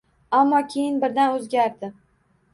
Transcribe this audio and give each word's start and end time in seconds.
Ammo 0.37 0.61
keyin 0.71 0.97
birdan 1.03 1.37
o‘zgardi 1.37 1.93